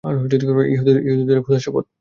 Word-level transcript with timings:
ইহুদীদের 0.03 1.37
খোদার 1.43 1.59
শপথ। 1.59 1.85